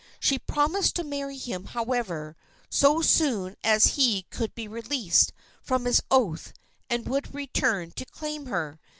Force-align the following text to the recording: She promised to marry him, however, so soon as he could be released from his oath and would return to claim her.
She 0.19 0.39
promised 0.39 0.95
to 0.95 1.03
marry 1.03 1.37
him, 1.37 1.65
however, 1.77 2.35
so 2.71 3.03
soon 3.03 3.55
as 3.63 3.93
he 3.97 4.23
could 4.31 4.55
be 4.55 4.67
released 4.67 5.31
from 5.61 5.85
his 5.85 6.01
oath 6.09 6.53
and 6.89 7.07
would 7.07 7.35
return 7.35 7.91
to 7.91 8.05
claim 8.05 8.47
her. 8.47 8.79